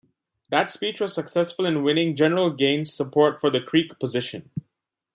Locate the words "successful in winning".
1.13-2.15